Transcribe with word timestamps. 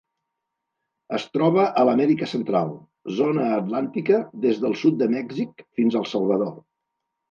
Es 1.17 1.25
troba 1.35 1.65
a 1.81 1.83
l'Amèrica 1.91 2.31
Central: 2.33 2.73
zona 3.21 3.47
atlàntica 3.61 4.25
des 4.49 4.67
del 4.67 4.77
sud 4.85 5.03
de 5.07 5.13
Mèxic 5.17 5.67
fins 5.81 6.05
al 6.05 6.13
Salvador. 6.19 6.57